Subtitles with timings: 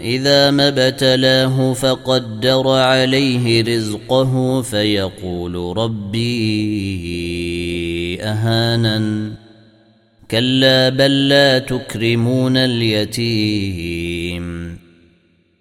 [0.00, 7.00] إذا ما ابتلاه فقدر عليه رزقه فيقول ربي
[8.22, 9.32] أهانن.
[10.30, 14.00] كلا بل لا تكرمون اليتيم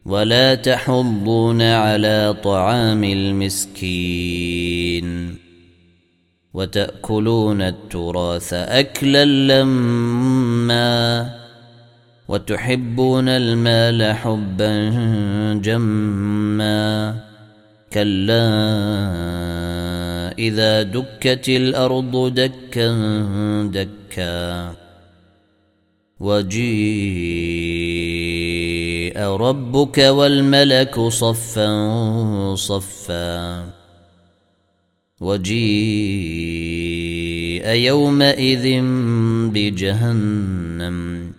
[0.06, 4.70] ولا تحضون على طعام المسكين
[6.54, 10.80] وتأكلون التراث أكلا لما
[12.30, 14.90] وتحبون المال حبا
[15.64, 17.16] جما
[17.94, 18.50] كلا
[20.40, 22.90] إذا دكت الأرض دكا
[23.74, 24.74] دكا
[26.20, 27.10] وجيء
[29.20, 33.66] ربك والملك صفا صفا
[35.22, 36.60] وجيء
[37.70, 38.82] يومئذ
[39.54, 41.39] بجهنم